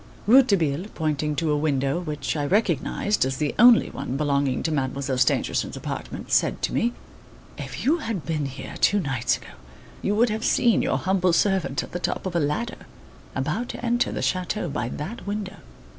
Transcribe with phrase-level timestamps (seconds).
[0.25, 5.19] Rouletabille, pointing to a window which I recognised as the only one belonging to Mademoiselle
[5.19, 6.93] Stangerson's apartment, said to me:
[7.55, 9.53] "If you had been here, two nights ago,
[10.01, 12.87] you would have seen your humble servant at the top of a ladder,
[13.35, 15.57] about to enter the chateau by that window."